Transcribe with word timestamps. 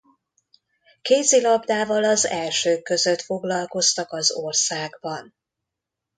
Kézilabdával 1.01 2.03
az 2.03 2.25
elsők 2.25 2.83
között 2.83 3.21
foglalkoztak 3.21 4.11
az 4.11 4.31
országban. 4.31 5.33